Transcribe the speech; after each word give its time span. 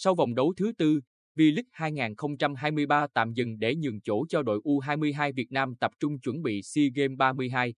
Sau 0.00 0.14
vòng 0.14 0.34
đấu 0.34 0.52
thứ 0.56 0.72
tư, 0.78 1.00
V-League 1.36 1.62
2023 1.72 3.06
tạm 3.14 3.32
dừng 3.32 3.58
để 3.58 3.74
nhường 3.74 4.00
chỗ 4.00 4.26
cho 4.28 4.42
đội 4.42 4.60
U22 4.64 5.32
Việt 5.32 5.52
Nam 5.52 5.74
tập 5.76 5.90
trung 6.00 6.20
chuẩn 6.20 6.42
bị 6.42 6.62
SEA 6.62 6.84
Games 6.94 7.16
32. 7.18 7.74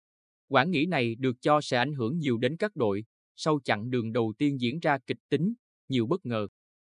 Quản 0.50 0.72
nghỉ 0.72 0.86
này 0.86 1.16
được 1.16 1.42
cho 1.42 1.62
sẽ 1.62 1.78
ảnh 1.78 1.94
hưởng 1.94 2.18
nhiều 2.18 2.38
đến 2.38 2.58
các 2.58 2.76
đội, 2.76 3.06
sau 3.36 3.60
chặng 3.64 3.90
đường 3.90 4.12
đầu 4.12 4.34
tiên 4.38 4.62
diễn 4.62 4.80
ra 4.80 4.98
kịch 5.08 5.18
tính, 5.30 5.54
nhiều 5.90 6.08
bất 6.08 6.26
ngờ. 6.26 6.48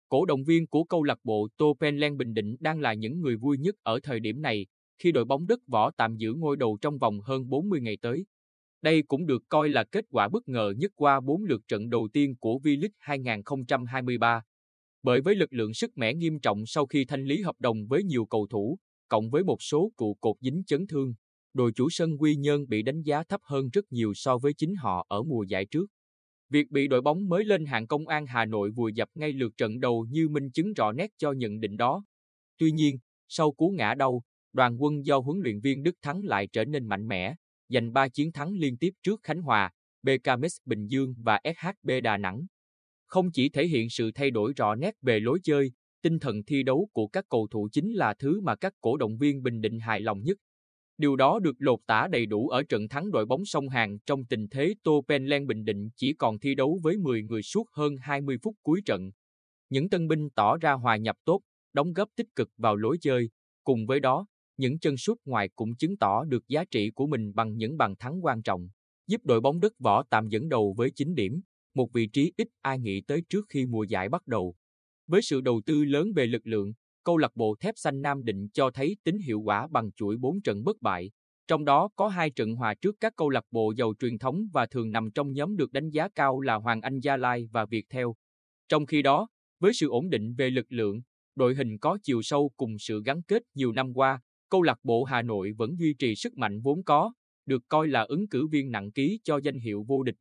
Cổ 0.08 0.24
động 0.24 0.44
viên 0.44 0.66
của 0.66 0.84
câu 0.84 1.02
lạc 1.02 1.18
bộ 1.24 1.48
Tô 1.56 1.76
Penlen 1.80 2.16
Bình 2.16 2.34
Định 2.34 2.56
đang 2.60 2.80
là 2.80 2.94
những 2.94 3.20
người 3.20 3.36
vui 3.36 3.58
nhất 3.58 3.74
ở 3.82 4.00
thời 4.02 4.20
điểm 4.20 4.42
này, 4.42 4.66
khi 4.98 5.12
đội 5.12 5.24
bóng 5.24 5.46
đất 5.46 5.60
võ 5.66 5.90
tạm 5.90 6.16
giữ 6.16 6.34
ngôi 6.34 6.56
đầu 6.56 6.78
trong 6.80 6.98
vòng 6.98 7.20
hơn 7.20 7.48
40 7.48 7.80
ngày 7.80 7.96
tới. 8.02 8.26
Đây 8.82 9.02
cũng 9.02 9.26
được 9.26 9.42
coi 9.48 9.68
là 9.68 9.84
kết 9.84 10.04
quả 10.10 10.28
bất 10.28 10.48
ngờ 10.48 10.74
nhất 10.76 10.92
qua 10.94 11.20
4 11.20 11.44
lượt 11.44 11.62
trận 11.68 11.90
đầu 11.90 12.08
tiên 12.12 12.36
của 12.36 12.58
V-League 12.64 12.88
2023. 12.98 14.42
Bởi 15.06 15.20
với 15.20 15.34
lực 15.34 15.52
lượng 15.52 15.74
sức 15.74 15.98
mẻ 15.98 16.14
nghiêm 16.14 16.40
trọng 16.40 16.66
sau 16.66 16.86
khi 16.86 17.04
thanh 17.04 17.24
lý 17.24 17.40
hợp 17.40 17.56
đồng 17.58 17.86
với 17.86 18.04
nhiều 18.04 18.26
cầu 18.26 18.46
thủ, 18.50 18.78
cộng 19.08 19.30
với 19.30 19.44
một 19.44 19.62
số 19.62 19.92
cụ 19.96 20.16
cột 20.20 20.36
dính 20.40 20.62
chấn 20.66 20.86
thương, 20.86 21.14
đội 21.54 21.72
chủ 21.72 21.90
sân 21.90 22.10
Quy 22.18 22.36
Nhơn 22.36 22.68
bị 22.68 22.82
đánh 22.82 23.02
giá 23.02 23.22
thấp 23.22 23.40
hơn 23.44 23.68
rất 23.72 23.92
nhiều 23.92 24.12
so 24.14 24.38
với 24.38 24.52
chính 24.54 24.74
họ 24.74 25.06
ở 25.08 25.22
mùa 25.22 25.42
giải 25.42 25.66
trước. 25.66 25.86
Việc 26.50 26.70
bị 26.70 26.88
đội 26.88 27.02
bóng 27.02 27.28
mới 27.28 27.44
lên 27.44 27.64
hạng 27.66 27.86
công 27.86 28.08
an 28.08 28.26
Hà 28.26 28.44
Nội 28.44 28.70
vùi 28.70 28.92
dập 28.94 29.08
ngay 29.14 29.32
lượt 29.32 29.52
trận 29.56 29.80
đầu 29.80 30.06
như 30.10 30.28
minh 30.28 30.50
chứng 30.50 30.72
rõ 30.72 30.92
nét 30.92 31.10
cho 31.16 31.32
nhận 31.32 31.60
định 31.60 31.76
đó. 31.76 32.04
Tuy 32.58 32.70
nhiên, 32.70 32.98
sau 33.28 33.52
cú 33.52 33.68
ngã 33.68 33.94
đau, 33.94 34.22
đoàn 34.52 34.82
quân 34.82 35.06
do 35.06 35.18
huấn 35.18 35.38
luyện 35.40 35.60
viên 35.60 35.82
Đức 35.82 35.96
Thắng 36.02 36.24
lại 36.24 36.46
trở 36.46 36.64
nên 36.64 36.86
mạnh 36.86 37.08
mẽ, 37.08 37.34
giành 37.68 37.92
3 37.92 38.08
chiến 38.08 38.32
thắng 38.32 38.52
liên 38.52 38.76
tiếp 38.76 38.90
trước 39.02 39.20
Khánh 39.22 39.42
Hòa, 39.42 39.70
BKMX 40.02 40.56
Bình 40.64 40.86
Dương 40.86 41.14
và 41.18 41.40
SHB 41.44 41.90
Đà 42.02 42.16
Nẵng. 42.16 42.46
Không 43.06 43.30
chỉ 43.30 43.48
thể 43.48 43.66
hiện 43.66 43.90
sự 43.90 44.10
thay 44.14 44.30
đổi 44.30 44.52
rõ 44.56 44.74
nét 44.74 44.94
về 45.02 45.20
lối 45.20 45.38
chơi, 45.42 45.72
tinh 46.02 46.18
thần 46.18 46.44
thi 46.44 46.62
đấu 46.62 46.88
của 46.92 47.06
các 47.06 47.24
cầu 47.28 47.48
thủ 47.50 47.68
chính 47.72 47.92
là 47.92 48.14
thứ 48.14 48.40
mà 48.40 48.56
các 48.56 48.72
cổ 48.80 48.96
động 48.96 49.18
viên 49.18 49.42
Bình 49.42 49.60
Định 49.60 49.80
hài 49.80 50.00
lòng 50.00 50.22
nhất. 50.22 50.38
Điều 50.98 51.16
đó 51.16 51.38
được 51.38 51.56
lột 51.58 51.78
tả 51.86 52.08
đầy 52.10 52.26
đủ 52.26 52.48
ở 52.48 52.62
trận 52.62 52.88
thắng 52.88 53.10
đội 53.10 53.26
bóng 53.26 53.44
sông 53.44 53.68
Hàn 53.68 53.98
trong 54.06 54.24
tình 54.24 54.48
thế 54.48 54.74
Tô 54.82 55.04
Penlen 55.08 55.46
Bình 55.46 55.64
Định 55.64 55.88
chỉ 55.96 56.12
còn 56.12 56.38
thi 56.38 56.54
đấu 56.54 56.80
với 56.82 56.96
10 56.96 57.22
người 57.22 57.42
suốt 57.42 57.70
hơn 57.72 57.96
20 58.00 58.36
phút 58.42 58.56
cuối 58.62 58.80
trận. 58.84 59.10
Những 59.70 59.88
tân 59.88 60.08
binh 60.08 60.30
tỏ 60.30 60.56
ra 60.58 60.72
hòa 60.72 60.96
nhập 60.96 61.16
tốt, 61.24 61.40
đóng 61.72 61.92
góp 61.92 62.08
tích 62.16 62.26
cực 62.36 62.50
vào 62.56 62.76
lối 62.76 62.98
chơi. 63.00 63.30
Cùng 63.64 63.86
với 63.86 64.00
đó, 64.00 64.26
những 64.56 64.78
chân 64.78 64.96
sút 64.96 65.18
ngoài 65.24 65.48
cũng 65.56 65.76
chứng 65.76 65.96
tỏ 65.96 66.24
được 66.24 66.48
giá 66.48 66.64
trị 66.64 66.90
của 66.90 67.06
mình 67.06 67.34
bằng 67.34 67.56
những 67.56 67.76
bàn 67.76 67.96
thắng 67.98 68.24
quan 68.24 68.42
trọng, 68.42 68.68
giúp 69.06 69.20
đội 69.24 69.40
bóng 69.40 69.60
đất 69.60 69.72
võ 69.78 70.02
tạm 70.02 70.28
dẫn 70.28 70.48
đầu 70.48 70.74
với 70.76 70.90
9 70.90 71.14
điểm, 71.14 71.40
một 71.76 71.92
vị 71.92 72.06
trí 72.06 72.32
ít 72.36 72.48
ai 72.62 72.78
nghĩ 72.78 73.00
tới 73.00 73.22
trước 73.28 73.46
khi 73.48 73.66
mùa 73.66 73.82
giải 73.82 74.08
bắt 74.08 74.26
đầu. 74.26 74.54
Với 75.06 75.22
sự 75.22 75.40
đầu 75.40 75.60
tư 75.66 75.84
lớn 75.84 76.12
về 76.16 76.26
lực 76.26 76.46
lượng, 76.46 76.72
câu 77.04 77.16
lạc 77.16 77.32
bộ 77.34 77.56
thép 77.60 77.74
xanh 77.76 78.02
Nam 78.02 78.24
Định 78.24 78.48
cho 78.52 78.70
thấy 78.70 78.96
tính 79.04 79.18
hiệu 79.18 79.40
quả 79.40 79.68
bằng 79.70 79.92
chuỗi 79.92 80.16
4 80.16 80.40
trận 80.40 80.64
bất 80.64 80.82
bại, 80.82 81.10
trong 81.48 81.64
đó 81.64 81.88
có 81.96 82.08
hai 82.08 82.30
trận 82.30 82.54
hòa 82.54 82.74
trước 82.74 82.96
các 83.00 83.12
câu 83.16 83.30
lạc 83.30 83.44
bộ 83.50 83.72
giàu 83.76 83.94
truyền 84.00 84.18
thống 84.18 84.48
và 84.52 84.66
thường 84.66 84.90
nằm 84.90 85.10
trong 85.14 85.32
nhóm 85.32 85.56
được 85.56 85.72
đánh 85.72 85.90
giá 85.90 86.08
cao 86.14 86.40
là 86.40 86.54
Hoàng 86.54 86.80
Anh 86.80 87.00
Gia 87.00 87.16
Lai 87.16 87.48
và 87.52 87.66
Viettel. 87.66 88.06
Trong 88.68 88.86
khi 88.86 89.02
đó, 89.02 89.28
với 89.60 89.74
sự 89.74 89.88
ổn 89.88 90.10
định 90.10 90.34
về 90.34 90.50
lực 90.50 90.66
lượng, 90.68 91.00
đội 91.34 91.54
hình 91.54 91.78
có 91.78 91.98
chiều 92.02 92.22
sâu 92.22 92.50
cùng 92.56 92.78
sự 92.78 93.02
gắn 93.04 93.22
kết 93.22 93.42
nhiều 93.54 93.72
năm 93.72 93.94
qua, 93.94 94.20
câu 94.48 94.62
lạc 94.62 94.78
bộ 94.82 95.04
Hà 95.04 95.22
Nội 95.22 95.52
vẫn 95.52 95.78
duy 95.78 95.94
trì 95.94 96.14
sức 96.14 96.36
mạnh 96.36 96.60
vốn 96.60 96.82
có, 96.84 97.12
được 97.46 97.62
coi 97.68 97.88
là 97.88 98.00
ứng 98.00 98.28
cử 98.28 98.46
viên 98.46 98.70
nặng 98.70 98.92
ký 98.92 99.20
cho 99.24 99.36
danh 99.36 99.58
hiệu 99.58 99.84
vô 99.88 100.02
địch. 100.02 100.16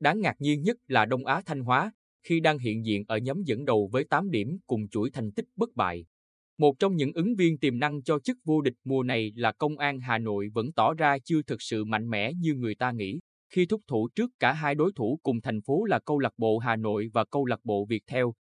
Đáng 0.00 0.20
ngạc 0.20 0.34
nhiên 0.38 0.62
nhất 0.62 0.76
là 0.88 1.04
Đông 1.04 1.26
Á 1.26 1.42
Thanh 1.46 1.60
Hóa, 1.60 1.92
khi 2.22 2.40
đang 2.40 2.58
hiện 2.58 2.84
diện 2.84 3.04
ở 3.08 3.18
nhóm 3.18 3.42
dẫn 3.42 3.64
đầu 3.64 3.88
với 3.92 4.04
8 4.04 4.30
điểm 4.30 4.58
cùng 4.66 4.88
chuỗi 4.88 5.10
thành 5.10 5.32
tích 5.32 5.46
bất 5.56 5.68
bại. 5.74 6.06
Một 6.58 6.78
trong 6.78 6.96
những 6.96 7.12
ứng 7.12 7.36
viên 7.36 7.58
tiềm 7.58 7.78
năng 7.78 8.02
cho 8.02 8.18
chức 8.18 8.38
vô 8.44 8.60
địch 8.60 8.74
mùa 8.84 9.02
này 9.02 9.32
là 9.36 9.52
Công 9.52 9.78
an 9.78 10.00
Hà 10.00 10.18
Nội 10.18 10.48
vẫn 10.54 10.72
tỏ 10.72 10.94
ra 10.94 11.18
chưa 11.24 11.42
thực 11.42 11.62
sự 11.62 11.84
mạnh 11.84 12.10
mẽ 12.10 12.32
như 12.32 12.54
người 12.54 12.74
ta 12.74 12.92
nghĩ, 12.92 13.20
khi 13.52 13.66
thúc 13.66 13.80
thủ 13.86 14.08
trước 14.14 14.30
cả 14.38 14.52
hai 14.52 14.74
đối 14.74 14.92
thủ 14.96 15.18
cùng 15.22 15.40
thành 15.40 15.60
phố 15.62 15.84
là 15.84 15.98
câu 15.98 16.18
lạc 16.18 16.32
bộ 16.38 16.58
Hà 16.58 16.76
Nội 16.76 17.10
và 17.12 17.24
câu 17.24 17.44
lạc 17.44 17.60
bộ 17.64 17.84
Việt 17.84 18.02
Theo. 18.06 18.34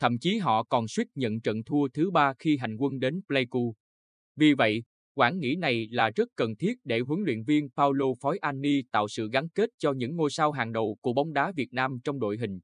Thậm 0.00 0.18
chí 0.18 0.38
họ 0.38 0.62
còn 0.62 0.88
suýt 0.88 1.06
nhận 1.14 1.40
trận 1.40 1.64
thua 1.64 1.88
thứ 1.88 2.10
ba 2.10 2.34
khi 2.38 2.56
hành 2.56 2.76
quân 2.76 2.98
đến 2.98 3.20
Pleiku. 3.28 3.74
Vì 4.36 4.54
vậy, 4.54 4.82
quản 5.18 5.38
nghĩ 5.38 5.56
này 5.56 5.88
là 5.90 6.10
rất 6.10 6.28
cần 6.36 6.56
thiết 6.56 6.78
để 6.84 7.00
huấn 7.00 7.20
luyện 7.22 7.42
viên 7.42 7.68
Paulo 7.76 8.06
Foyani 8.06 8.82
tạo 8.92 9.08
sự 9.08 9.30
gắn 9.32 9.48
kết 9.48 9.70
cho 9.78 9.92
những 9.92 10.16
ngôi 10.16 10.30
sao 10.30 10.52
hàng 10.52 10.72
đầu 10.72 10.98
của 11.00 11.12
bóng 11.12 11.32
đá 11.32 11.52
Việt 11.56 11.72
Nam 11.72 11.98
trong 12.04 12.20
đội 12.20 12.36
hình. 12.38 12.60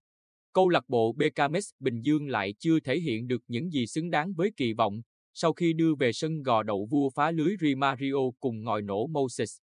Câu 0.52 0.68
lạc 0.68 0.88
bộ 0.88 1.12
BKMS 1.12 1.70
Bình 1.78 2.00
Dương 2.00 2.28
lại 2.28 2.54
chưa 2.58 2.80
thể 2.80 3.00
hiện 3.00 3.26
được 3.26 3.42
những 3.48 3.70
gì 3.70 3.86
xứng 3.86 4.10
đáng 4.10 4.32
với 4.34 4.52
kỳ 4.56 4.72
vọng 4.72 5.02
sau 5.34 5.52
khi 5.52 5.72
đưa 5.72 5.94
về 5.94 6.12
sân 6.12 6.42
gò 6.42 6.62
đậu 6.62 6.86
vua 6.90 7.10
phá 7.10 7.30
lưới 7.30 7.54
Rimario 7.60 8.30
cùng 8.40 8.62
ngòi 8.62 8.82
nổ 8.82 9.06
Moses. 9.06 9.58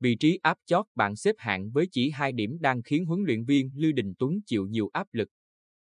Vị 0.00 0.14
trí 0.14 0.38
áp 0.42 0.58
chót 0.66 0.86
bảng 0.94 1.16
xếp 1.16 1.34
hạng 1.38 1.70
với 1.70 1.86
chỉ 1.92 2.10
hai 2.10 2.32
điểm 2.32 2.58
đang 2.60 2.82
khiến 2.82 3.04
huấn 3.04 3.20
luyện 3.26 3.44
viên 3.44 3.70
Lưu 3.74 3.92
Đình 3.92 4.14
Tuấn 4.18 4.40
chịu 4.46 4.66
nhiều 4.66 4.90
áp 4.92 5.06
lực. 5.12 5.28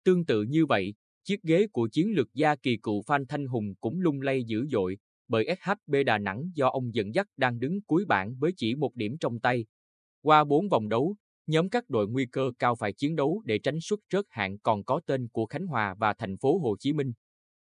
Tương 0.03 0.25
tự 0.25 0.43
như 0.43 0.65
vậy, 0.65 0.93
chiếc 1.23 1.43
ghế 1.43 1.67
của 1.67 1.87
chiến 1.87 2.11
lược 2.11 2.33
gia 2.33 2.55
kỳ 2.55 2.77
cựu 2.77 3.01
Phan 3.01 3.25
Thanh 3.27 3.45
Hùng 3.45 3.73
cũng 3.81 3.99
lung 3.99 4.21
lay 4.21 4.43
dữ 4.43 4.65
dội, 4.71 4.97
bởi 5.27 5.47
SHB 5.61 5.95
Đà 6.05 6.17
Nẵng 6.17 6.51
do 6.53 6.67
ông 6.67 6.95
dẫn 6.95 7.13
dắt 7.15 7.27
đang 7.37 7.59
đứng 7.59 7.81
cuối 7.81 8.05
bảng 8.05 8.35
với 8.35 8.51
chỉ 8.57 8.75
một 8.75 8.95
điểm 8.95 9.17
trong 9.19 9.39
tay. 9.39 9.65
Qua 10.21 10.43
bốn 10.43 10.69
vòng 10.69 10.89
đấu, 10.89 11.15
nhóm 11.47 11.69
các 11.69 11.89
đội 11.89 12.07
nguy 12.07 12.25
cơ 12.25 12.51
cao 12.59 12.75
phải 12.75 12.93
chiến 12.93 13.15
đấu 13.15 13.41
để 13.45 13.59
tránh 13.59 13.79
suất 13.81 13.99
rớt 14.11 14.25
hạng 14.29 14.59
còn 14.59 14.83
có 14.83 15.01
tên 15.05 15.27
của 15.27 15.45
Khánh 15.45 15.67
Hòa 15.67 15.95
và 15.99 16.13
thành 16.13 16.37
phố 16.37 16.57
Hồ 16.57 16.75
Chí 16.79 16.93
Minh. 16.93 17.13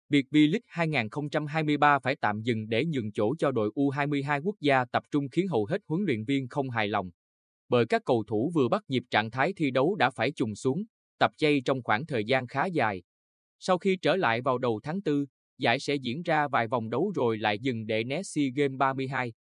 Việc 0.09 0.25
V-League 0.31 0.59
2023 0.67 1.99
phải 1.99 2.15
tạm 2.15 2.41
dừng 2.41 2.69
để 2.69 2.85
nhường 2.85 3.11
chỗ 3.11 3.35
cho 3.39 3.51
đội 3.51 3.71
U22 3.75 4.41
quốc 4.43 4.55
gia 4.59 4.85
tập 4.85 5.03
trung 5.11 5.29
khiến 5.29 5.47
hầu 5.47 5.65
hết 5.65 5.81
huấn 5.87 6.03
luyện 6.05 6.23
viên 6.25 6.47
không 6.47 6.69
hài 6.69 6.87
lòng. 6.87 7.09
Bởi 7.69 7.85
các 7.85 8.01
cầu 8.05 8.23
thủ 8.27 8.51
vừa 8.55 8.67
bắt 8.67 8.83
nhịp 8.87 9.03
trạng 9.09 9.31
thái 9.31 9.53
thi 9.57 9.71
đấu 9.71 9.95
đã 9.95 10.09
phải 10.09 10.31
trùng 10.31 10.55
xuống, 10.55 10.83
tập 11.19 11.31
chay 11.37 11.61
trong 11.65 11.83
khoảng 11.83 12.05
thời 12.05 12.25
gian 12.25 12.47
khá 12.47 12.65
dài. 12.65 13.03
Sau 13.59 13.77
khi 13.77 13.97
trở 14.01 14.15
lại 14.15 14.41
vào 14.41 14.57
đầu 14.57 14.79
tháng 14.83 14.99
4, 15.05 15.25
giải 15.61 15.79
sẽ 15.79 15.95
diễn 15.95 16.21
ra 16.23 16.47
vài 16.47 16.67
vòng 16.67 16.89
đấu 16.89 17.11
rồi 17.15 17.37
lại 17.37 17.59
dừng 17.59 17.85
để 17.87 18.03
né 18.03 18.23
SEA 18.23 18.45
Games 18.55 18.77
32. 18.77 19.33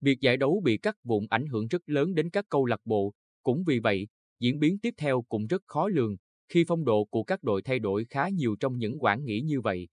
Việc 0.00 0.20
giải 0.20 0.36
đấu 0.36 0.60
bị 0.64 0.76
cắt 0.78 0.96
vụn 1.04 1.26
ảnh 1.30 1.46
hưởng 1.46 1.68
rất 1.68 1.82
lớn 1.86 2.14
đến 2.14 2.30
các 2.30 2.46
câu 2.48 2.66
lạc 2.66 2.80
bộ, 2.84 3.12
cũng 3.42 3.64
vì 3.64 3.78
vậy, 3.78 4.08
diễn 4.40 4.58
biến 4.58 4.78
tiếp 4.78 4.94
theo 4.98 5.22
cũng 5.28 5.46
rất 5.46 5.62
khó 5.66 5.88
lường, 5.88 6.16
khi 6.48 6.64
phong 6.68 6.84
độ 6.84 7.04
của 7.04 7.22
các 7.24 7.42
đội 7.42 7.62
thay 7.62 7.78
đổi 7.78 8.04
khá 8.10 8.28
nhiều 8.28 8.56
trong 8.60 8.78
những 8.78 8.98
quãng 8.98 9.24
nghỉ 9.24 9.40
như 9.40 9.60
vậy. 9.60 9.88